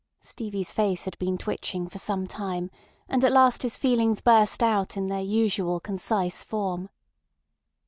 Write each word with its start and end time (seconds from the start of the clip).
Stevie's 0.19 0.73
face 0.73 1.05
had 1.05 1.15
been 1.19 1.37
twitching 1.37 1.87
for 1.87 1.99
some 1.99 2.25
time, 2.25 2.71
and 3.07 3.23
at 3.23 3.31
last 3.31 3.61
his 3.61 3.77
feelings 3.77 4.19
burst 4.19 4.63
out 4.63 4.97
in 4.97 5.05
their 5.05 5.21
usual 5.21 5.79
concise 5.79 6.43
form. 6.43 6.89